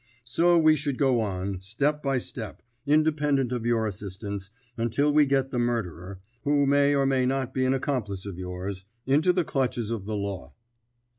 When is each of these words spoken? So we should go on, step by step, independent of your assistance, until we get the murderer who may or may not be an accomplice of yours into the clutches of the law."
So 0.23 0.57
we 0.57 0.75
should 0.75 0.97
go 0.97 1.19
on, 1.21 1.61
step 1.61 2.01
by 2.01 2.17
step, 2.17 2.63
independent 2.87 3.51
of 3.51 3.67
your 3.67 3.85
assistance, 3.85 4.49
until 4.75 5.13
we 5.13 5.27
get 5.27 5.51
the 5.51 5.59
murderer 5.59 6.19
who 6.43 6.65
may 6.65 6.95
or 6.95 7.05
may 7.05 7.27
not 7.27 7.53
be 7.53 7.65
an 7.65 7.73
accomplice 7.75 8.25
of 8.25 8.39
yours 8.39 8.83
into 9.05 9.31
the 9.31 9.43
clutches 9.45 9.91
of 9.91 10.05
the 10.07 10.15
law." 10.17 10.53